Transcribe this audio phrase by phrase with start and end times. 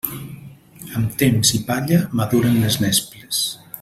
[0.99, 3.45] Amb temps i palla maduren les nesples.